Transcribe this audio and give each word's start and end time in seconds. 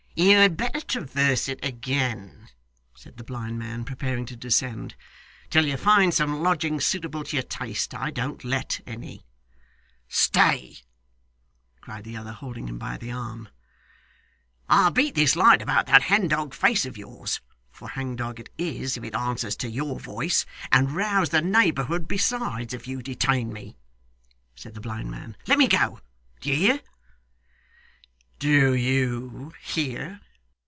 'You 0.13 0.35
had 0.37 0.57
better 0.57 0.81
traverse 0.81 1.47
it 1.47 1.63
again,' 1.63 2.49
said 2.93 3.15
the 3.15 3.23
blind 3.23 3.57
man, 3.57 3.85
preparing 3.85 4.25
to 4.25 4.35
descend, 4.35 4.93
'till 5.49 5.65
you 5.65 5.77
find 5.77 6.13
some 6.13 6.43
lodgings 6.43 6.85
suitable 6.85 7.23
to 7.23 7.37
your 7.37 7.43
taste. 7.43 7.93
I 7.95 8.11
don't 8.11 8.43
let 8.43 8.81
any.' 8.85 9.25
'Stay!' 10.09 10.79
cried 11.79 12.03
the 12.03 12.17
other, 12.17 12.33
holding 12.33 12.67
him 12.67 12.77
by 12.77 12.97
the 12.97 13.09
arm. 13.09 13.47
'I'll 14.67 14.91
beat 14.91 15.15
this 15.15 15.37
light 15.37 15.61
about 15.61 15.85
that 15.85 16.01
hangdog 16.03 16.53
face 16.53 16.85
of 16.85 16.97
yours 16.97 17.39
(for 17.71 17.87
hangdog 17.87 18.41
it 18.41 18.49
is, 18.57 18.97
if 18.97 19.05
it 19.05 19.15
answers 19.15 19.55
to 19.55 19.69
your 19.69 19.97
voice), 19.97 20.45
and 20.73 20.91
rouse 20.91 21.29
the 21.29 21.41
neighbourhood 21.41 22.09
besides, 22.09 22.73
if 22.73 22.85
you 22.85 23.01
detain 23.01 23.53
me,' 23.53 23.77
said 24.55 24.73
the 24.73 24.81
blind 24.81 25.09
man. 25.09 25.37
'Let 25.47 25.57
me 25.57 25.67
go. 25.69 26.01
Do 26.41 26.49
you 26.49 26.57
hear?' 26.73 26.81
'Do 28.41 28.73
YOU 28.73 29.53
hear! 29.61 30.19